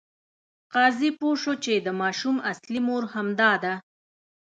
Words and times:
قاضي 0.73 1.09
پوه 1.19 1.35
شو 1.41 1.53
چې 1.63 1.73
د 1.77 1.87
ماشوم 2.01 2.35
اصلي 2.51 2.79
مور 2.87 3.03
همدا 3.13 3.51
ده. 3.63 3.73